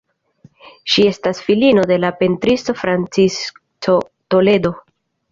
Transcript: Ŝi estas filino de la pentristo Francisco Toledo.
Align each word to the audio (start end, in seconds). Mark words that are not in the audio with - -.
Ŝi 0.93 1.03
estas 1.09 1.41
filino 1.49 1.83
de 1.91 1.97
la 2.03 2.09
pentristo 2.21 2.75
Francisco 2.79 3.95
Toledo. 4.37 4.73